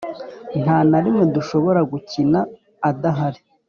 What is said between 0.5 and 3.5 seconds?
nta na rimwe dushobora gukina adahari